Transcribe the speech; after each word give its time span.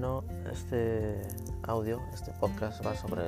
Bueno, 0.00 0.22
este 0.52 1.20
audio, 1.64 2.00
este 2.14 2.30
podcast 2.38 2.86
va 2.86 2.94
sobre 2.94 3.20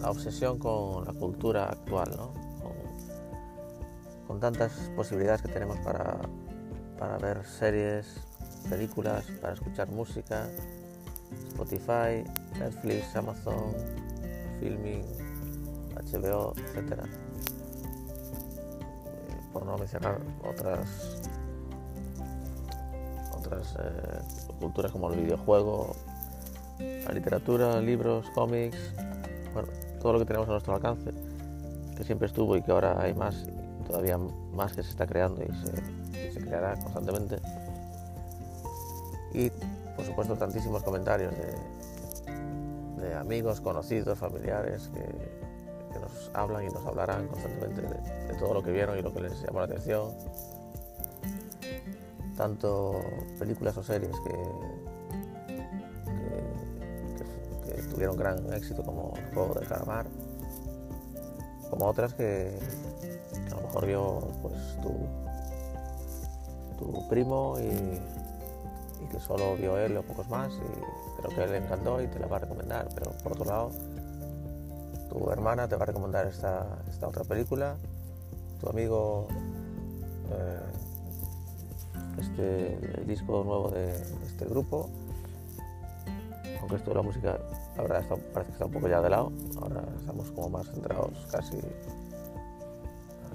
la 0.00 0.10
obsesión 0.10 0.58
con 0.58 1.04
la 1.04 1.12
cultura 1.12 1.64
actual, 1.68 2.10
¿no? 2.16 2.32
con, 4.26 4.40
tantas 4.40 4.72
posibilidades 4.96 5.42
que 5.42 5.48
tenemos 5.48 5.76
para, 5.80 6.16
para 6.98 7.18
ver 7.18 7.44
series, 7.44 8.06
películas, 8.70 9.26
para 9.42 9.52
escuchar 9.52 9.90
música, 9.90 10.48
Spotify, 11.48 12.24
Netflix, 12.58 13.14
Amazon, 13.14 13.74
Filming, 14.58 15.04
HBO, 15.96 16.54
etc. 16.56 16.92
Eh, 16.92 17.06
por 19.52 19.66
no 19.66 19.76
mencionar 19.76 20.18
otras 20.42 21.25
otras 23.46 23.74
eh, 23.78 24.52
culturas 24.60 24.92
como 24.92 25.12
el 25.12 25.20
videojuego, 25.20 25.94
la 26.78 27.12
literatura, 27.12 27.80
libros, 27.80 28.26
cómics, 28.34 28.76
bueno, 29.52 29.68
todo 30.00 30.14
lo 30.14 30.18
que 30.18 30.24
tenemos 30.26 30.48
a 30.48 30.52
nuestro 30.52 30.74
alcance, 30.74 31.12
que 31.96 32.04
siempre 32.04 32.26
estuvo 32.26 32.56
y 32.56 32.62
que 32.62 32.70
ahora 32.70 33.00
hay 33.00 33.14
más, 33.14 33.46
todavía 33.86 34.18
más 34.52 34.72
que 34.74 34.82
se 34.82 34.90
está 34.90 35.06
creando 35.06 35.42
y 35.42 36.12
se, 36.12 36.32
se 36.32 36.40
creará 36.40 36.74
constantemente. 36.76 37.36
Y 39.32 39.50
por 39.96 40.04
supuesto 40.04 40.36
tantísimos 40.36 40.82
comentarios 40.82 41.32
de, 41.32 43.06
de 43.06 43.14
amigos, 43.14 43.60
conocidos, 43.60 44.18
familiares 44.18 44.90
que, 44.92 45.00
que, 45.92 45.98
nos 45.98 46.30
hablan 46.34 46.64
y 46.64 46.68
nos 46.68 46.84
hablarán 46.84 47.26
constantemente 47.28 47.82
de, 47.82 48.26
de 48.28 48.34
todo 48.38 48.54
lo 48.54 48.62
que 48.62 48.72
vieron 48.72 48.98
y 48.98 49.02
lo 49.02 49.12
que 49.12 49.22
les 49.22 49.42
llamó 49.42 49.60
la 49.60 49.66
atención 49.66 50.12
tanto 52.36 53.00
películas 53.38 53.76
o 53.76 53.82
series 53.82 54.14
que, 54.20 54.86
tuvieron 57.96 58.16
gran 58.16 58.52
éxito 58.52 58.82
como 58.82 59.14
el 59.16 59.34
juego 59.34 59.54
del 59.54 59.66
calamar, 59.66 60.06
como 61.70 61.86
otras 61.86 62.12
que, 62.12 62.58
a 63.50 63.54
lo 63.54 63.62
mejor 63.62 63.86
vio 63.86 64.28
pues 64.42 64.54
tu, 64.82 64.92
tu 66.78 67.08
primo 67.08 67.56
y, 67.58 67.64
y, 69.02 69.08
que 69.10 69.18
solo 69.18 69.56
vio 69.56 69.78
él 69.78 69.96
o 69.96 70.02
pocos 70.02 70.28
más, 70.28 70.52
y, 70.52 71.16
pero 71.16 71.28
que 71.30 71.46
le 71.46 71.56
encantó 71.56 72.02
y 72.02 72.06
te 72.06 72.18
la 72.18 72.26
va 72.26 72.36
a 72.36 72.40
recomendar. 72.40 72.88
Pero 72.94 73.12
por 73.22 73.32
otro 73.32 73.44
lado, 73.46 73.70
tu 75.08 75.30
hermana 75.30 75.66
te 75.66 75.76
va 75.76 75.84
a 75.84 75.86
recomendar 75.86 76.26
esta, 76.26 76.66
esta 76.88 77.08
otra 77.08 77.24
película, 77.24 77.76
tu 78.60 78.68
amigo 78.68 79.26
eh, 80.32 80.60
este 82.18 82.74
el 82.98 83.06
disco 83.06 83.42
nuevo 83.44 83.70
de, 83.70 83.92
este 84.26 84.44
grupo. 84.46 84.88
Aunque 86.60 86.76
esto 86.76 86.90
de 86.90 86.96
la 86.96 87.02
música, 87.02 87.38
la 87.76 87.82
verdad, 87.82 88.00
está, 88.00 88.16
parece 88.16 88.48
que 88.48 88.52
está 88.52 88.64
un 88.66 88.72
poco 88.72 88.88
ya 88.88 89.00
de 89.00 89.10
lado. 89.10 89.32
Ahora 89.60 89.84
estamos 89.98 90.30
como 90.32 90.48
más 90.48 90.66
centrados 90.66 91.26
casi, 91.30 91.58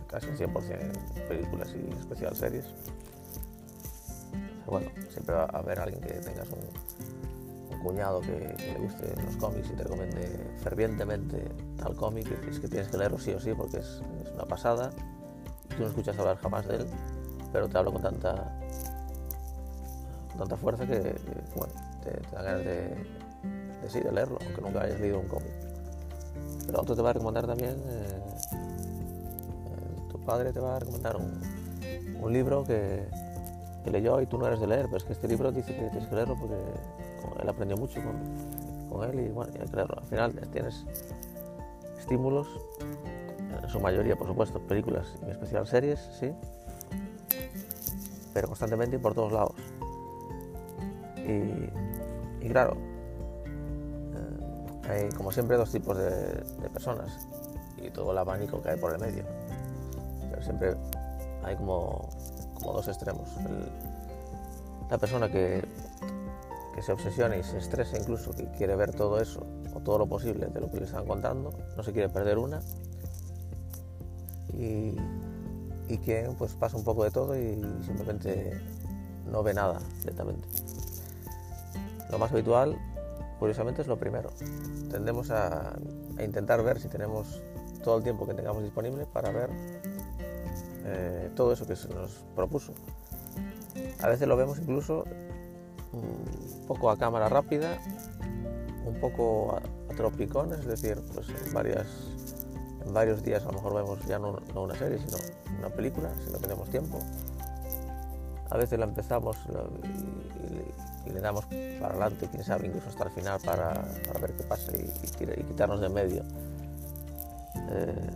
casi 0.08 0.28
100% 0.28 0.82
en 1.16 1.28
películas 1.28 1.70
y 1.76 1.94
especial 1.98 2.36
series. 2.36 2.66
Bueno, 4.66 4.90
siempre 5.10 5.36
va 5.36 5.44
a 5.44 5.58
haber 5.58 5.80
alguien 5.80 6.02
que 6.02 6.14
tengas 6.14 6.48
un, 6.50 7.76
un 7.76 7.84
cuñado 7.84 8.22
que, 8.22 8.56
que, 8.58 8.74
le 8.74 8.80
guste 8.80 9.14
los 9.26 9.36
cómics 9.38 9.70
y 9.70 9.76
te 9.76 9.84
recomiende 9.84 10.52
fervientemente 10.64 11.50
tal 11.82 11.96
cómic 11.96 12.28
es 12.48 12.60
que 12.60 12.68
tienes 12.68 12.88
que 12.90 12.98
leerlo 12.98 13.18
sí 13.18 13.32
o 13.34 13.40
sí 13.40 13.54
porque 13.54 13.78
es, 13.78 14.02
es 14.24 14.32
una 14.34 14.46
pasada. 14.46 14.92
Tú 15.70 15.84
no 15.84 15.88
escuchas 15.88 16.18
hablar 16.20 16.38
jamás 16.38 16.68
de 16.68 16.76
él, 16.78 16.86
pero 17.52 17.68
te 17.68 17.78
hablo 17.78 17.92
con 17.92 18.02
tanta 18.02 18.61
tanta 20.42 20.58
fuerza 20.58 20.88
que, 20.88 21.16
bueno, 21.56 21.74
te, 22.04 22.12
te, 22.12 22.36
ganas 22.36 22.66
de, 22.66 24.12
leerlo, 24.12 24.40
aunque 24.44 24.62
nunca 24.62 24.82
hayas 24.82 25.00
leído 25.00 25.20
un 25.20 25.28
cómic. 25.28 25.52
Pero 26.66 26.82
otro 26.82 26.96
te 26.96 27.02
va 27.02 27.12
a 27.12 27.14
recomendar 27.14 27.46
también, 27.46 27.76
eh, 27.88 28.20
eh, 28.50 30.10
tu 30.10 30.20
padre 30.26 30.52
te 30.52 30.60
va 30.60 30.78
a 30.78 30.80
recomendar 30.80 31.18
un, 31.18 31.42
un 32.22 32.34
libro 32.34 32.64
que, 32.64 33.08
que, 33.84 33.92
leyó 33.92 34.20
y 34.22 34.26
tú 34.26 34.38
no 34.38 34.48
eres 34.48 34.60
de 34.60 34.68
leer, 34.68 34.86
pero 34.86 34.98
es 34.98 35.04
que 35.04 35.14
este 35.14 35.28
libro 35.28 35.52
dice 35.52 35.76
que 35.76 35.90
tienes 35.90 36.08
que 36.08 36.16
leerlo 36.16 36.36
porque 36.36 36.56
él 37.42 37.50
aprendió 37.50 37.78
mucho 37.78 38.02
con, 38.02 38.90
con 38.90 39.10
él 39.10 39.28
y 39.28 39.30
bueno, 39.30 39.52
que 39.54 39.60
leerlo. 39.60 39.98
Al 39.98 40.06
final 40.06 40.34
tienes 40.52 40.86
estímulos, 42.00 42.48
en 43.62 43.70
su 43.70 43.80
mayoría, 43.80 44.16
por 44.16 44.28
supuesto, 44.28 44.60
películas 44.60 45.08
y 45.22 45.26
en 45.26 45.32
especial 45.32 45.68
series, 45.68 46.00
sí, 46.20 46.32
pero 48.34 48.48
constantemente 48.48 48.96
y 48.96 49.00
por 49.00 49.14
todos 49.14 49.32
lados. 49.32 49.56
Y, 51.26 52.50
claro, 52.50 52.76
eh, 53.46 54.90
hay 54.90 55.10
como 55.10 55.32
siempre 55.32 55.58
dos 55.58 55.72
tipos 55.72 55.98
de, 55.98 56.44
personas 56.74 57.28
y 57.78 57.90
todo 57.90 58.12
el 58.12 58.18
abanico 58.18 58.62
que 58.62 58.70
hay 58.70 58.78
por 58.78 58.94
el 58.94 59.00
medio. 59.00 59.24
Pero 60.30 60.42
siempre 60.42 60.76
hay 61.44 61.56
como, 61.56 62.10
como 62.56 62.74
dos 62.74 62.88
extremos. 62.88 63.30
La 64.90 64.98
persona 64.98 65.32
que, 65.32 65.64
que, 66.76 66.82
se 66.82 66.92
obsesiona 66.92 67.38
y 67.38 67.44
se 67.44 67.58
estresa 67.58 67.98
incluso, 67.98 68.32
que 68.32 68.50
quiere 68.52 68.76
ver 68.76 68.94
todo 68.94 69.22
eso 69.22 69.46
o 69.74 69.80
todo 69.80 70.00
lo 70.00 70.08
posible 70.08 70.48
de 70.48 70.60
lo 70.60 70.70
que 70.70 70.78
le 70.78 70.86
están 70.86 71.06
contando, 71.06 71.54
no 71.78 71.84
se 71.84 71.94
quiere 71.94 72.10
perder 72.10 72.38
una. 72.38 72.62
Y, 74.54 74.98
y 75.88 75.98
que 75.98 76.30
pues 76.38 76.54
pasa 76.54 76.78
un 76.78 76.84
poco 76.84 77.04
de 77.04 77.12
todo 77.12 77.38
y 77.38 77.62
simplemente 77.86 78.60
no 79.32 79.44
ve 79.44 79.54
nada 79.54 79.80
directamente. 80.00 80.48
Lo 82.12 82.20
más 82.20 82.32
habitual, 82.32 82.78
curiosamente, 83.40 83.82
es 83.82 83.88
lo 83.88 83.98
primero. 83.98 84.30
Tendemos 84.90 85.32
a, 85.32 85.74
intentar 86.20 86.62
ver 86.64 86.80
si 86.80 86.88
tenemos 86.88 87.42
todo 87.84 87.98
el 87.98 88.04
tiempo 88.04 88.28
que 88.28 88.34
tengamos 88.34 88.62
disponible 88.64 89.06
para 89.06 89.32
ver 89.32 89.50
eh, 90.86 91.32
todo 91.36 91.54
eso 91.54 91.66
que 91.66 91.76
se 91.76 91.88
nos 91.90 92.12
propuso. 92.36 92.74
A 94.02 94.08
veces 94.08 94.28
lo 94.28 94.36
vemos 94.36 94.60
incluso 94.60 95.06
un 95.94 96.66
poco 96.68 96.92
a 96.92 96.98
cámara 96.98 97.30
rápida, 97.30 97.80
un 98.86 99.00
poco 99.00 99.56
a, 99.56 99.92
a 99.92 99.96
tropicones, 99.96 100.60
es 100.60 100.68
decir, 100.68 101.02
pues 101.14 101.28
en, 101.30 101.54
varias, 101.54 101.88
en 102.86 102.94
varios 102.94 103.24
días 103.24 103.44
a 103.44 103.48
lo 103.48 103.54
mejor 103.54 103.76
vemos 103.76 104.06
ya 104.06 104.20
no, 104.20 104.38
una 104.56 104.76
serie, 104.76 105.00
sino 105.00 105.18
una 105.60 105.70
película, 105.70 106.12
si 106.26 106.32
no 106.32 106.38
tenemos 106.38 106.70
tiempo 106.70 107.00
a 108.52 108.58
veces 108.58 108.78
la 108.78 108.86
empezamos 108.86 109.38
y, 111.22 111.24
y, 111.24 111.24
le 111.24 111.28
damos 111.28 111.46
para 111.46 111.94
adelante, 111.94 112.28
quién 112.30 112.44
sabe, 112.44 112.68
incluso 112.68 112.90
hasta 112.90 113.06
el 113.06 113.12
final 113.12 113.40
para, 113.44 113.74
para 114.08 114.20
ver 114.20 114.34
qué 114.34 114.44
pasa 114.44 114.72
y, 114.76 114.82
y, 114.82 115.44
quitarnos 115.44 115.82
de 115.82 115.90
medio 115.90 116.24
eh, 117.72 118.10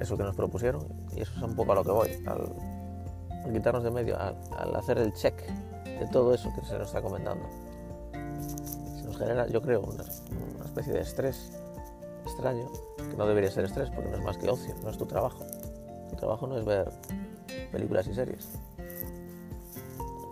eso 0.00 0.16
que 0.16 0.22
nos 0.22 0.34
propusieron. 0.34 0.86
Y 1.14 1.22
eso 1.22 1.32
es 1.36 1.42
un 1.42 1.54
poco 1.54 1.72
a 1.72 1.74
lo 1.76 1.84
que 1.84 1.90
voy, 1.90 2.10
al, 2.26 2.52
al 3.44 3.52
quitarnos 3.52 3.84
de 3.84 3.90
medio, 3.90 4.20
al, 4.20 4.36
al, 4.56 4.76
hacer 4.76 4.98
el 4.98 5.12
check 5.12 5.34
de 5.84 6.06
todo 6.12 6.34
eso 6.34 6.52
que 6.54 6.64
se 6.66 6.78
nos 6.78 6.88
está 6.88 7.00
comentando. 7.00 7.46
Se 8.12 9.04
nos 9.04 9.16
genera, 9.16 9.46
yo 9.46 9.62
creo, 9.62 9.80
una, 9.80 10.04
una 10.56 10.64
especie 10.64 10.92
de 10.92 11.00
estrés 11.00 11.52
extraño, 12.24 12.70
que 12.96 13.16
no 13.16 13.26
debería 13.26 13.50
ser 13.50 13.64
estrés 13.64 13.90
porque 13.90 14.10
no 14.10 14.16
es 14.16 14.22
más 14.22 14.36
que 14.36 14.48
ocio, 14.50 14.74
no 14.82 14.90
es 14.90 14.98
tu 14.98 15.06
trabajo. 15.06 15.44
Tu 16.10 16.16
trabajo 16.16 16.46
no 16.46 16.58
es 16.58 16.64
ver 16.64 16.90
películas 17.72 18.06
y 18.06 18.14
series 18.14 18.48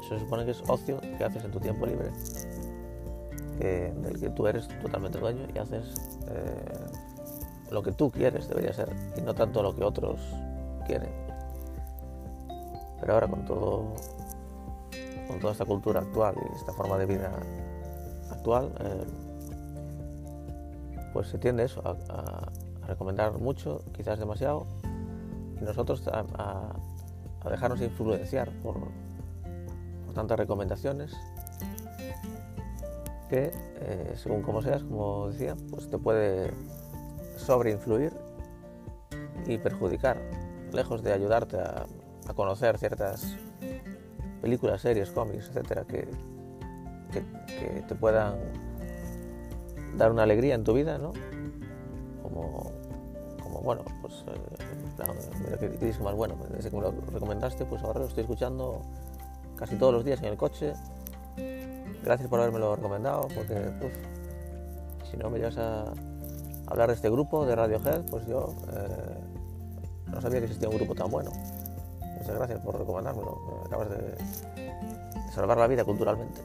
se 0.09 0.21
supone 0.21 0.45
que 0.45 0.53
es 0.53 0.63
ocio 0.69 1.01
que 1.17 1.25
haces 1.25 1.45
en 1.45 1.51
tu 1.51 1.61
tiempo 1.61 1.87
libre, 1.87 2.11
que, 3.59 3.93
del 4.03 4.21
que 4.21 4.31
tú 4.31 4.47
eres 4.47 4.69
totalmente 4.81 5.19
dueño 5.19 5.47
y 5.55 5.59
haces 5.59 5.95
eh, 6.29 6.73
lo 7.71 7.83
que 7.83 7.93
tú 7.93 8.11
quieres, 8.11 8.49
debería 8.49 8.73
ser, 8.73 8.91
y 9.17 9.23
no 9.23 9.35
tanto 9.35 9.63
lo 9.63 9.75
que 9.75 9.85
otros 9.85 10.21
quieren. 10.87 11.11
Pero 13.01 13.15
ahora 13.15 13.29
con 13.29 13.45
todo, 13.45 13.95
con 15.29 15.41
toda 15.41 15.53
esta 15.53 15.65
cultura 15.65 16.01
actual 16.01 16.35
y 16.37 16.57
esta 16.57 16.73
forma 16.73 16.99
de 16.99 17.07
vida 17.07 17.33
actual, 18.31 18.73
eh, 18.81 19.05
pues 21.13 21.29
se 21.29 21.39
tiende 21.39 21.65
eso, 21.65 21.83
a, 21.85 22.51
recomendar 22.87 23.33
mucho, 23.39 23.83
quizás 23.97 24.19
demasiado, 24.19 24.67
y 25.59 25.65
nosotros 25.65 26.07
a 26.09 26.75
dejarnos 27.49 27.81
influenciar 27.81 28.51
por, 28.63 28.77
tantas 30.15 30.39
recomendaciones 30.39 31.15
que, 33.29 33.51
eh, 33.81 34.13
según 34.17 34.43
como 34.43 34.63
seas, 34.63 34.83
como 34.83 35.29
decía, 35.29 35.57
pues 35.71 35.89
te 35.89 35.99
puede 35.99 36.53
sobreinfluir 37.37 38.13
y 39.47 39.59
perjudicar, 39.59 40.19
lejos 40.73 41.03
de 41.03 41.13
ayudarte 41.13 41.59
a, 41.59 41.87
conocer 42.35 42.79
ciertas 42.79 43.37
películas, 44.41 44.81
series, 44.81 45.11
cómics, 45.11 45.49
etcétera, 45.49 45.85
que, 45.85 46.09
que, 47.13 47.83
te 47.87 47.95
puedan 47.95 48.39
dar 49.99 50.11
una 50.11 50.23
alegría 50.23 50.55
en 50.55 50.65
tu 50.65 50.73
vida, 50.73 50.97
¿no? 50.97 51.13
Como, 52.23 52.73
como 53.43 53.61
bueno, 53.61 53.85
pues, 54.01 54.25
eh, 54.27 54.95
claro, 54.97 55.13
mira 55.39 55.99
más 56.03 56.15
bueno, 56.15 56.35
desde 56.49 56.71
que 56.71 56.77
me 56.77 56.83
lo 56.83 56.93
recomendaste, 57.13 57.67
pues 57.67 57.83
ahora 57.83 58.01
lo 58.01 58.07
estoy 58.07 58.23
escuchando 58.23 58.81
casi 59.57 59.77
todos 59.77 59.93
los 59.93 60.05
días 60.05 60.21
en 60.21 60.27
el 60.27 60.37
coche 60.37 60.75
gracias 62.05 62.29
por 62.29 62.41
haberme 62.41 62.59
recomendado, 62.59 63.29
porque 63.35 63.73
si 65.11 65.17
no 65.17 65.31
me 65.31 65.39
llevas 65.39 65.57
a 65.57 65.85
hablar 66.67 66.89
de 66.89 66.95
este 66.95 67.09
grupo 67.11 67.47
de 67.47 67.57
Radiohead, 67.57 68.03
pues 68.11 68.27
yo 68.27 68.55
eh, 68.73 69.17
no 70.09 70.21
sabía 70.21 70.41
que 70.41 70.47
existía 70.47 70.69
un 70.69 70.77
grupo 70.77 70.95
tan 70.95 71.11
bueno. 71.11 71.31
Muchas 72.19 72.37
gracias 72.37 72.61
por 72.61 72.79
recomendármelo, 72.79 73.61
me 73.61 73.67
acabas 73.67 73.91
de 73.91 74.17
salvar 75.35 75.59
la 75.59 75.67
vida 75.67 75.85
culturalmente. 75.85 76.41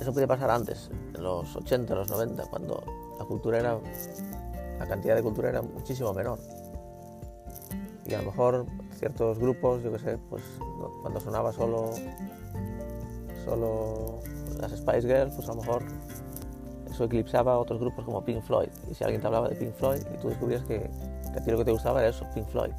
Eso 0.00 0.12
podía 0.12 0.26
pasar 0.26 0.50
antes, 0.50 0.90
en 1.14 1.22
los 1.22 1.54
80, 1.56 1.92
en 1.92 1.98
los 2.00 2.10
90, 2.10 2.44
cuando 2.46 2.82
la 3.18 3.24
cultura 3.24 3.58
era, 3.58 3.78
la 4.78 4.86
cantidad 4.86 5.14
de 5.14 5.22
cultura 5.22 5.48
era 5.48 5.62
muchísimo 5.62 6.12
menor. 6.12 6.38
Y 8.04 8.12
a 8.12 8.18
lo 8.18 8.24
mejor 8.24 8.66
ciertos 8.94 9.38
grupos, 9.38 9.82
yo 9.82 9.92
qué 9.92 9.98
sé, 9.98 10.18
pues 10.30 10.42
cuando 11.02 11.20
sonaba 11.20 11.52
solo, 11.52 11.90
solo 13.44 14.20
las 14.60 14.72
Spice 14.72 15.02
Girls, 15.02 15.34
pues 15.34 15.48
a 15.48 15.54
lo 15.54 15.60
mejor 15.60 15.82
eso 16.90 17.04
eclipsaba 17.04 17.54
a 17.54 17.58
otros 17.58 17.80
grupos 17.80 18.04
como 18.04 18.24
Pink 18.24 18.42
Floyd. 18.42 18.68
Y 18.90 18.94
si 18.94 19.04
alguien 19.04 19.20
te 19.20 19.26
hablaba 19.26 19.48
de 19.48 19.56
Pink 19.56 19.74
Floyd 19.74 20.00
y 20.14 20.18
tú 20.18 20.28
descubrías 20.28 20.62
que, 20.62 20.90
que 21.32 21.38
a 21.38 21.42
ti 21.42 21.50
lo 21.50 21.58
que 21.58 21.64
te 21.64 21.72
gustaba 21.72 22.00
era 22.00 22.08
eso, 22.10 22.26
Pink 22.34 22.46
Floyd. 22.48 22.72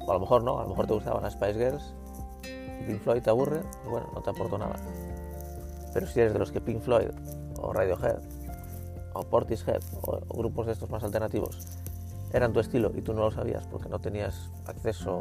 O 0.00 0.10
a 0.10 0.14
lo 0.14 0.20
mejor 0.20 0.42
no, 0.42 0.58
a 0.58 0.62
lo 0.62 0.70
mejor 0.70 0.86
te 0.86 0.94
gustaban 0.94 1.22
las 1.22 1.34
Spice 1.34 1.54
Girls 1.54 1.94
y 2.44 2.84
Pink 2.84 3.00
Floyd 3.00 3.22
te 3.22 3.30
aburre, 3.30 3.60
pues 3.60 3.90
bueno, 3.90 4.10
no 4.14 4.20
te 4.22 4.30
aportó 4.30 4.58
nada. 4.58 4.76
Pero 5.92 6.06
si 6.06 6.20
eres 6.20 6.32
de 6.32 6.38
los 6.38 6.50
que 6.50 6.60
Pink 6.60 6.80
Floyd 6.80 7.10
o 7.60 7.72
Radiohead 7.72 8.20
o 9.14 9.22
Portishead 9.22 9.82
o, 10.02 10.18
o 10.26 10.38
grupos 10.38 10.66
de 10.66 10.72
estos 10.72 10.90
más 10.90 11.04
alternativos 11.04 11.81
eran 12.32 12.52
tu 12.52 12.60
estilo 12.60 12.90
y 12.94 13.02
tú 13.02 13.12
no 13.12 13.22
lo 13.22 13.30
sabías 13.30 13.66
porque 13.66 13.88
no 13.88 14.00
tenías 14.00 14.50
acceso 14.66 15.12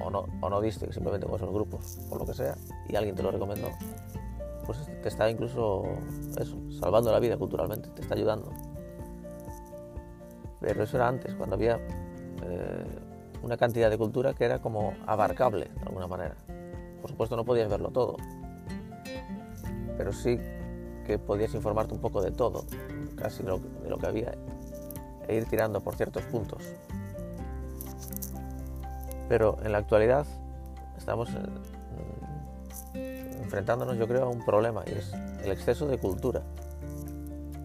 o, 0.00 0.10
no, 0.10 0.26
o 0.40 0.50
no 0.50 0.60
diste 0.60 0.90
simplemente 0.92 1.26
con 1.26 1.36
esos 1.36 1.52
grupos 1.52 1.98
o 2.10 2.16
lo 2.16 2.24
que 2.24 2.34
sea 2.34 2.56
y 2.88 2.96
alguien 2.96 3.16
te 3.16 3.22
lo 3.22 3.30
recomendó, 3.30 3.68
pues 4.64 4.78
te 5.02 5.08
está 5.08 5.28
incluso 5.28 5.82
eso, 6.38 6.56
salvando 6.80 7.10
la 7.10 7.18
vida 7.18 7.36
culturalmente, 7.36 7.88
te 7.90 8.02
está 8.02 8.14
ayudando. 8.14 8.52
Pero 10.60 10.82
eso 10.82 10.96
era 10.96 11.08
antes, 11.08 11.34
cuando 11.34 11.54
había 11.54 11.76
eh, 12.42 12.84
una 13.42 13.56
cantidad 13.56 13.90
de 13.90 13.98
cultura 13.98 14.34
que 14.34 14.44
era 14.44 14.60
como 14.60 14.92
abarcable 15.06 15.70
de 15.74 15.86
alguna 15.86 16.06
manera. 16.06 16.36
Por 17.00 17.10
supuesto 17.10 17.36
no 17.36 17.44
podías 17.44 17.68
verlo 17.68 17.90
todo, 17.90 18.16
pero 19.96 20.12
sí 20.12 20.38
que 21.04 21.18
podías 21.18 21.54
informarte 21.54 21.94
un 21.94 22.00
poco 22.00 22.20
de 22.20 22.30
todo, 22.30 22.64
casi 23.16 23.42
de 23.42 23.48
lo, 23.48 23.58
de 23.58 23.88
lo 23.88 23.98
que 23.98 24.06
había, 24.06 24.34
e 25.28 25.36
ir 25.36 25.44
tirando 25.46 25.80
por 25.80 25.94
ciertos 25.94 26.24
puntos. 26.24 26.62
Pero 29.28 29.58
en 29.62 29.72
la 29.72 29.78
actualidad 29.78 30.26
estamos 30.96 31.30
eh, 32.94 33.38
enfrentándonos, 33.42 33.96
yo 33.98 34.08
creo, 34.08 34.24
a 34.24 34.28
un 34.28 34.44
problema 34.44 34.82
y 34.86 34.92
es 34.92 35.12
el 35.44 35.52
exceso 35.52 35.86
de 35.86 35.98
cultura, 35.98 36.42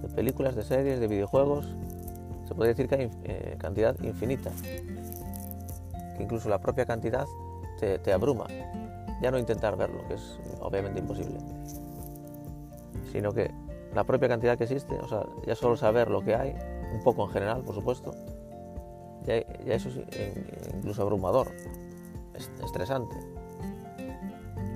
de 0.02 0.10
películas, 0.10 0.56
de 0.56 0.64
series, 0.64 1.00
de 1.00 1.08
videojuegos. 1.08 1.66
Se 2.48 2.54
puede 2.54 2.70
decir 2.70 2.88
que 2.88 2.96
hay 2.96 3.12
eh, 3.24 3.56
cantidad 3.58 3.98
infinita, 4.04 4.52
que 4.62 6.22
incluso 6.24 6.50
la 6.50 6.60
propia 6.60 6.86
cantidad 6.86 7.26
te, 7.80 7.98
te 8.00 8.14
abruma. 8.14 8.48
Ya 9.22 9.32
no 9.32 9.40
intentar 9.40 9.78
verlo, 9.78 10.06
que 10.08 10.16
es 10.16 10.38
obviamente 10.60 11.00
imposible 11.00 11.40
sino 13.14 13.32
que 13.32 13.52
la 13.94 14.04
propia 14.04 14.28
cantidad 14.28 14.58
que 14.58 14.64
existe, 14.64 14.98
o 14.98 15.08
sea, 15.08 15.24
ya 15.46 15.56
solo 15.56 15.78
saber 15.78 16.10
lo 16.10 16.22
que 16.22 16.36
hay, 16.36 16.56
un 16.94 17.04
poco 17.04 17.26
en 17.26 17.30
general, 17.30 17.64
por 17.64 17.76
supuesto, 17.76 18.14
ya, 19.26 19.36
eso 19.66 19.90
es 19.90 20.36
incluso 20.74 21.02
abrumador, 21.02 21.52
estresante. 22.64 23.16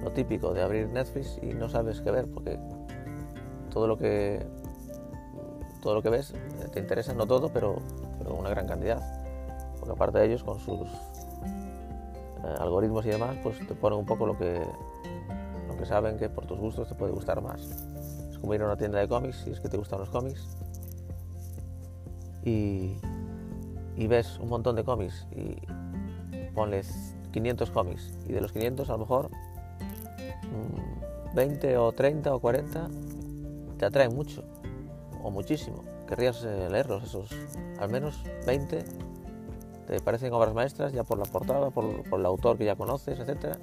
Lo 0.03 0.11
típico 0.11 0.53
de 0.53 0.61
abrir 0.61 0.87
Netflix 0.87 1.39
y 1.41 1.47
no 1.47 1.67
sabes 1.67 2.01
qué 2.01 2.11
ver, 2.11 2.27
porque 2.31 2.59
todo 3.71 3.87
lo 3.87 3.97
que 3.97 4.45
todo 5.81 5.95
lo 5.95 6.01
que 6.01 6.09
ves 6.09 6.33
te 6.71 6.79
interesa, 6.79 7.13
no 7.13 7.25
todo, 7.27 7.49
pero, 7.49 7.77
pero 8.17 8.35
una 8.35 8.49
gran 8.49 8.67
cantidad. 8.67 9.01
Porque 9.79 9.93
aparte 9.93 10.19
de 10.19 10.25
ellos, 10.25 10.43
con 10.43 10.59
sus 10.59 10.87
eh, 10.87 12.55
algoritmos 12.59 13.05
y 13.05 13.09
demás, 13.09 13.37
pues 13.43 13.65
te 13.65 13.75
ponen 13.75 13.99
un 13.99 14.05
poco 14.05 14.25
lo 14.25 14.37
que, 14.37 14.59
lo 15.67 15.77
que 15.77 15.85
saben 15.85 16.17
que 16.17 16.29
por 16.29 16.45
tus 16.45 16.59
gustos 16.59 16.87
te 16.87 16.95
puede 16.95 17.11
gustar 17.11 17.41
más 17.41 17.87
como 18.41 18.53
ir 18.53 18.61
a 18.61 18.65
una 18.65 18.77
tienda 18.77 18.99
de 18.99 19.07
cómics, 19.07 19.37
si 19.43 19.51
es 19.51 19.59
que 19.59 19.69
te 19.69 19.77
gustan 19.77 19.99
los 19.99 20.09
cómics, 20.09 20.47
y, 22.43 22.97
ves 24.07 24.39
un 24.39 24.49
montón 24.49 24.75
de 24.75 24.83
cómics 24.85 25.27
y 25.35 25.57
ponles 26.53 27.15
500 27.31 27.71
cómics, 27.71 28.13
y 28.25 28.33
de 28.33 28.41
los 28.41 28.51
500 28.51 28.89
a 28.89 28.93
lo 28.93 28.99
mejor 28.99 29.29
20 31.35 31.75
mm, 31.75 31.79
o 31.79 31.91
30 31.91 32.35
o 32.35 32.39
40 32.39 32.87
te 33.77 33.85
atraen 33.85 34.15
mucho, 34.15 34.43
o 35.21 35.29
muchísimo. 35.29 35.83
Querrías 36.07 36.43
eh, 36.43 36.69
leerlos, 36.69 37.03
esos 37.03 37.29
al 37.79 37.89
menos 37.89 38.23
20 38.45 38.85
te 39.87 40.01
parecen 40.01 40.33
obras 40.33 40.53
maestras 40.53 40.93
ya 40.93 41.03
por 41.03 41.17
la 41.17 41.25
portada, 41.25 41.69
por, 41.69 42.03
por 42.09 42.19
el 42.19 42.25
autor 42.25 42.57
que 42.57 42.65
ya 42.65 42.75
conoces, 42.75 43.19
etcétera. 43.19 43.57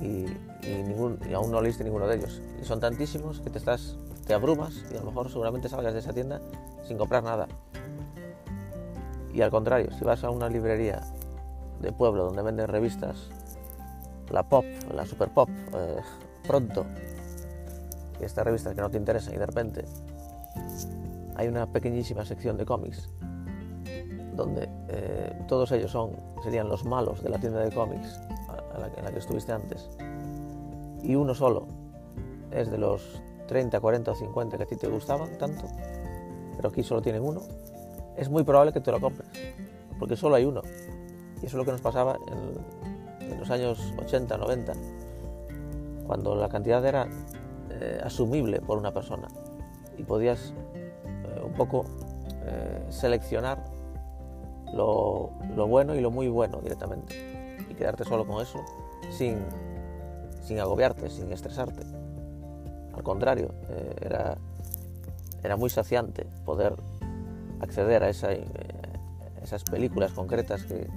Y, 0.00 0.26
y 0.62 1.32
aún 1.32 1.50
no 1.50 1.60
leíste 1.60 1.84
ninguno 1.84 2.06
de 2.06 2.16
ellos. 2.16 2.40
Y 2.60 2.64
son 2.64 2.80
tantísimos 2.80 3.40
que 3.40 3.50
te, 3.50 3.58
estás, 3.58 3.96
te 4.26 4.34
abrumas 4.34 4.84
y 4.92 4.96
a 4.96 5.00
lo 5.00 5.06
mejor 5.06 5.30
seguramente 5.30 5.68
salgas 5.68 5.92
de 5.92 6.00
esa 6.00 6.12
tienda 6.12 6.40
sin 6.86 6.98
comprar 6.98 7.22
nada. 7.22 7.48
Y 9.32 9.40
al 9.40 9.50
contrario, 9.50 9.90
si 9.98 10.04
vas 10.04 10.22
a 10.24 10.30
una 10.30 10.48
librería 10.48 11.00
de 11.80 11.92
pueblo 11.92 12.24
donde 12.24 12.42
venden 12.42 12.68
revistas, 12.68 13.30
la 14.30 14.42
pop, 14.48 14.64
la 14.94 15.04
super 15.06 15.30
pop, 15.30 15.48
eh, 15.74 16.00
pronto, 16.46 16.86
y 18.20 18.24
estas 18.24 18.44
revistas 18.44 18.74
que 18.74 18.80
no 18.80 18.90
te 18.90 18.98
interesan 18.98 19.34
y 19.34 19.38
de 19.38 19.46
repente 19.46 19.84
hay 21.34 21.48
una 21.48 21.66
pequeñísima 21.66 22.24
sección 22.24 22.56
de 22.56 22.64
cómics 22.66 23.08
donde 24.36 24.68
eh, 24.88 25.44
todos 25.48 25.72
ellos 25.72 25.90
son, 25.90 26.12
serían 26.42 26.68
los 26.68 26.84
malos 26.84 27.22
de 27.22 27.30
la 27.30 27.38
tienda 27.38 27.60
de 27.60 27.72
cómics 27.72 28.20
en 28.96 29.04
la 29.04 29.12
que 29.12 29.18
estuviste 29.18 29.52
antes, 29.52 29.90
y 31.02 31.14
uno 31.14 31.34
solo 31.34 31.66
es 32.50 32.70
de 32.70 32.78
los 32.78 33.22
30, 33.48 33.80
40 33.80 34.10
o 34.10 34.14
50 34.14 34.56
que 34.56 34.62
a 34.62 34.66
ti 34.66 34.76
te 34.76 34.88
gustaban 34.88 35.36
tanto, 35.38 35.64
pero 36.56 36.68
aquí 36.68 36.82
solo 36.82 37.02
tienen 37.02 37.22
uno, 37.22 37.42
es 38.16 38.28
muy 38.28 38.44
probable 38.44 38.72
que 38.72 38.80
te 38.80 38.90
lo 38.90 39.00
compres, 39.00 39.28
porque 39.98 40.16
solo 40.16 40.36
hay 40.36 40.44
uno. 40.44 40.62
Y 41.42 41.46
eso 41.46 41.48
es 41.48 41.54
lo 41.54 41.64
que 41.64 41.72
nos 41.72 41.80
pasaba 41.80 42.18
en, 42.28 43.38
los 43.38 43.50
años 43.50 43.92
80, 43.98 44.36
90, 44.36 44.72
cuando 46.06 46.36
la 46.36 46.48
cantidad 46.48 46.84
era 46.84 47.08
eh, 47.70 48.00
asumible 48.04 48.60
por 48.60 48.78
una 48.78 48.92
persona 48.92 49.26
y 49.98 50.04
podías 50.04 50.54
eh, 51.04 51.42
un 51.44 51.52
poco 51.54 51.84
eh, 52.44 52.86
seleccionar 52.90 53.64
lo, 54.72 55.30
lo 55.56 55.66
bueno 55.66 55.94
y 55.96 56.00
lo 56.00 56.10
muy 56.10 56.28
bueno 56.28 56.60
directamente 56.60 57.58
y 57.68 57.74
quedarte 57.74 58.04
solo 58.04 58.26
con 58.26 58.42
eso 58.42 58.60
sin, 59.10 59.38
sin 60.42 60.58
agobiarte, 60.60 61.08
sin 61.10 61.32
estresarte. 61.32 61.82
Al 62.94 63.02
contrario, 63.02 63.54
eh, 63.70 63.96
era, 64.02 64.36
era 65.42 65.56
muy 65.56 65.70
saciante 65.70 66.26
poder 66.44 66.74
acceder 67.60 68.02
a 68.02 68.10
eh, 68.10 68.44
esas 69.42 69.64
películas 69.64 70.12
concretas 70.12 70.64
que, 70.64 70.88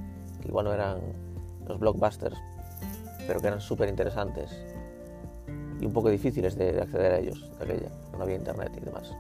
igual 0.46 0.66
no 0.66 0.74
eran 0.74 1.00
los 1.68 1.80
blockbusters, 1.80 2.38
pero 3.28 3.40
que 3.40 3.48
eran 3.48 3.62
súper 3.62 3.90
interesantes 3.90 4.52
y 5.80 5.86
un 5.86 5.94
poco 5.94 6.10
difíciles 6.10 6.56
de, 6.56 6.72
de, 6.72 6.82
acceder 6.82 7.12
a 7.12 7.20
ellos, 7.20 7.52
de 7.58 7.64
aquella, 7.64 7.90
no 8.14 8.24
había 8.24 8.36
internet 8.36 8.72
y 8.78 8.86
demás. 8.86 9.12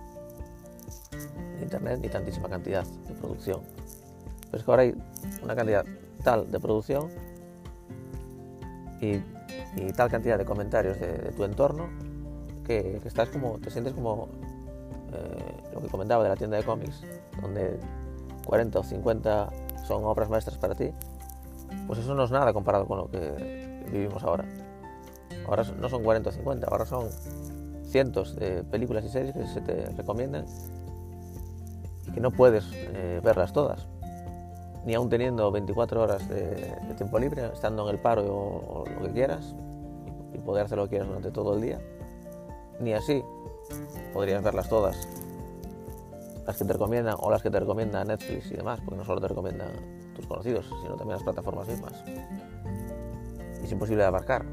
Internet 1.61 1.99
ni 2.01 2.09
tantísima 2.09 2.49
cantidad 2.49 2.85
de 2.85 3.13
producción. 3.15 3.61
Pero 4.45 4.57
es 4.57 4.63
que 4.63 4.71
ahora 4.71 4.83
hay 4.83 4.95
una 5.43 5.55
cantidad 5.55 5.85
tal 6.23 6.49
de 6.51 6.59
producción 6.59 7.09
y, 9.01 9.19
tal 9.95 10.09
cantidad 10.09 10.37
de 10.37 10.45
comentarios 10.45 10.99
de, 10.99 11.31
tu 11.35 11.43
entorno 11.43 11.89
que, 12.65 13.01
estás 13.05 13.29
como, 13.29 13.59
te 13.59 13.69
sientes 13.69 13.93
como 13.93 14.29
eh, 15.13 15.63
lo 15.73 15.81
que 15.81 15.87
comentaba 15.87 16.23
de 16.23 16.29
la 16.29 16.35
tienda 16.35 16.57
de 16.57 16.63
cómics, 16.63 17.03
donde 17.41 17.79
40 18.45 18.79
o 18.79 18.83
50 18.83 19.49
son 19.87 20.03
obras 20.05 20.29
maestras 20.29 20.57
para 20.57 20.75
ti, 20.75 20.91
pues 21.87 21.99
eso 21.99 22.15
no 22.15 22.23
es 22.23 22.31
nada 22.31 22.53
comparado 22.53 22.85
con 22.85 22.97
lo 22.97 23.09
que 23.09 23.83
vivimos 23.91 24.23
ahora. 24.23 24.45
Ahora 25.47 25.63
no 25.79 25.89
son 25.89 26.03
40 26.03 26.29
o 26.29 26.33
50, 26.33 26.67
ahora 26.67 26.85
son 26.85 27.09
cientos 27.83 28.35
de 28.35 28.63
películas 28.63 29.05
y 29.05 29.09
series 29.09 29.35
que 29.35 29.47
se 29.47 29.61
te 29.61 29.85
recomiendan 29.91 30.45
y 32.07 32.11
que 32.11 32.19
no 32.19 32.31
puedes 32.31 32.65
eh, 32.73 33.21
verlas 33.23 33.53
todas, 33.53 33.87
ni 34.85 34.93
aún 34.93 35.09
teniendo 35.09 35.51
24 35.51 36.01
horas 36.01 36.27
de, 36.29 36.75
tiempo 36.95 37.19
libre, 37.19 37.49
estando 37.51 37.89
en 37.89 37.95
el 37.95 38.01
paro 38.01 38.23
o, 38.23 38.85
lo 38.87 39.07
que 39.07 39.11
quieras, 39.11 39.55
y 40.33 40.37
poder 40.37 40.65
hacer 40.65 40.77
lo 40.77 40.85
que 40.85 40.91
quieras 40.91 41.07
durante 41.07 41.31
todo 41.31 41.55
el 41.55 41.61
día, 41.61 41.79
ni 42.79 42.93
así 42.93 43.23
podrías 44.13 44.43
verlas 44.43 44.69
todas, 44.69 45.07
las 46.45 46.55
que 46.55 46.65
te 46.65 46.73
recomiendan 46.73 47.15
o 47.19 47.31
las 47.31 47.41
que 47.41 47.49
te 47.49 47.59
recomienda 47.59 48.03
Netflix 48.03 48.51
y 48.51 48.55
demás, 48.55 48.79
porque 48.81 48.97
no 48.97 49.05
solo 49.05 49.19
te 49.19 49.27
recomiendan 49.27 49.69
tus 50.15 50.27
conocidos, 50.27 50.67
sino 50.83 50.95
también 50.95 51.15
las 51.15 51.23
plataformas 51.23 51.67
mismas. 51.67 51.93
Es 53.63 53.71
imposible 53.71 54.03
de 54.03 54.07
abarcar. 54.07 54.45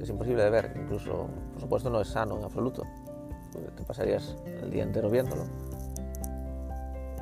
es 0.00 0.08
imposible 0.08 0.42
de 0.42 0.50
ver, 0.50 0.72
incluso, 0.76 1.28
por 1.52 1.60
supuesto, 1.60 1.90
no 1.90 2.00
es 2.00 2.08
sano 2.08 2.36
en 2.36 2.44
absoluto. 2.44 2.82
Te 3.76 3.84
pasarías 3.84 4.36
el 4.62 4.70
día 4.70 4.82
entero 4.82 5.10
viéndolo 5.10 5.44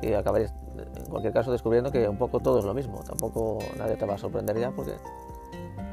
y 0.01 0.13
acabarías, 0.13 0.48
en 0.95 1.05
cualquier 1.05 1.33
caso, 1.33 1.51
descubriendo 1.51 1.91
que 1.91 2.07
un 2.07 2.17
poco 2.17 2.39
todo 2.39 2.59
es 2.59 2.65
lo 2.65 2.73
mismo. 2.73 3.01
Tampoco 3.03 3.59
nadie 3.77 3.95
te 3.95 4.05
va 4.05 4.15
a 4.15 4.17
sorprender 4.17 4.57
ya 4.57 4.71
porque 4.71 4.93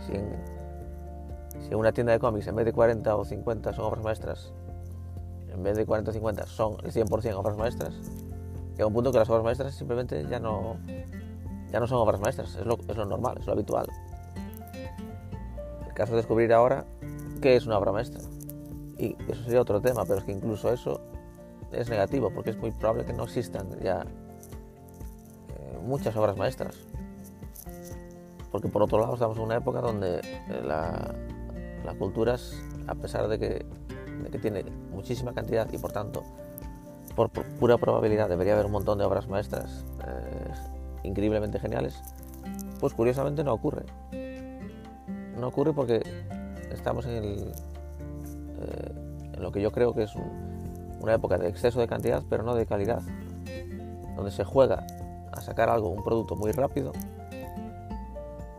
si 0.07 0.12
en, 0.12 1.76
una 1.76 1.93
tienda 1.93 2.12
de 2.12 2.19
cómics 2.19 2.47
en 2.47 2.57
vez 2.57 2.64
de 2.64 2.73
40 2.73 3.16
o 3.16 3.25
50 3.25 3.73
son 3.73 3.85
obras 3.85 4.05
maestras, 4.05 4.52
en 5.52 5.62
vez 5.62 5.76
de 5.76 5.87
40 5.87 6.11
o 6.11 6.14
50 6.14 6.47
son 6.47 6.76
el 6.85 6.93
100% 6.93 7.35
obras 7.35 7.57
maestras, 7.57 7.95
llega 8.73 8.87
un 8.87 8.93
punto 8.93 9.11
que 9.11 9.19
las 9.19 9.28
obras 9.31 9.45
maestras 9.45 9.75
simplemente 9.75 10.25
ya 10.28 10.38
no, 10.38 10.76
ya 11.73 11.81
no 11.81 11.87
son 11.87 11.99
obras 11.99 12.21
maestras, 12.21 12.55
es 12.57 12.66
lo, 12.66 12.78
es 12.87 12.97
lo 12.97 13.05
normal, 13.05 13.37
es 13.40 13.47
lo 13.47 13.52
habitual. 13.52 13.87
El 15.87 15.93
caso 15.95 16.12
es 16.12 16.19
descubrir 16.19 16.52
ahora 16.52 16.85
qué 17.40 17.57
es 17.57 17.66
una 17.66 17.78
obra 17.78 17.93
maestra. 17.93 18.21
Y 18.99 19.16
eso 19.28 19.43
sería 19.45 19.61
otro 19.61 19.81
tema, 19.81 20.05
pero 20.05 20.19
es 20.19 20.25
que 20.25 20.33
incluso 20.33 20.73
eso 20.73 21.00
es 21.73 21.88
negativo, 21.90 22.31
porque 22.31 22.50
es 22.50 22.57
muy 22.57 22.71
probable 22.71 23.05
que 23.05 23.12
no 23.12 23.25
existan 23.25 23.69
ya 23.81 24.05
muchas 25.87 26.16
obras 26.16 26.37
maestras. 26.37 26.75
Porque 28.50 28.69
por 28.69 28.83
otro 28.83 28.99
lado 28.99 29.14
estamos 29.14 29.37
en 29.37 29.45
una 29.45 29.57
época 29.57 29.81
donde 29.81 30.19
eh, 30.19 30.62
la, 30.64 31.14
la 31.85 31.95
cultura, 31.95 32.37
a 32.87 32.95
pesar 32.95 33.28
de 33.28 33.38
que, 33.38 33.66
tiene 34.40 34.64
muchísima 34.90 35.33
cantidad 35.33 35.66
y 35.73 35.78
por 35.78 35.93
tanto, 35.93 36.23
por, 37.14 37.31
pura 37.31 37.78
probabilidad 37.78 38.28
debería 38.28 38.52
haber 38.52 38.66
un 38.66 38.73
montón 38.73 38.99
de 38.99 39.05
obras 39.05 39.28
maestras 39.28 39.87
eh, 40.07 40.52
increíblemente 41.05 41.59
geniales, 41.59 41.99
pues 42.78 42.93
curiosamente 42.93 43.43
no 43.45 43.55
ocurre. 43.55 43.87
No 45.38 45.49
ocurre 45.49 45.73
porque 45.73 46.02
estamos 46.71 47.07
en, 47.07 47.25
en 47.25 47.52
lo 49.43 49.50
que 49.52 49.62
yo 49.62 49.73
creo 49.73 49.95
que 49.95 50.02
es 50.02 50.14
un, 50.14 50.57
una 51.00 51.14
época 51.14 51.38
de 51.38 51.49
exceso 51.49 51.81
de 51.81 51.87
cantidad, 51.87 52.23
pero 52.28 52.43
no 52.43 52.55
de 52.55 52.66
calidad, 52.66 53.00
donde 54.16 54.31
se 54.31 54.45
juega 54.45 54.87
a 55.33 55.40
sacar 55.40 55.68
algo, 55.68 55.88
un 55.88 56.02
producto 56.02 56.37
muy 56.37 56.52
rápido, 56.52 56.92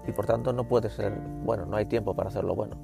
y 0.08 0.12
por 0.12 0.26
tanto 0.26 0.54
no 0.54 0.64
puede 0.64 0.90
ser 0.90 1.14
bueno, 1.44 1.66
no 1.66 1.76
hay 1.76 1.86
tiempo 1.86 2.16
para 2.16 2.30
hacerlo 2.30 2.56
bueno. 2.56 2.78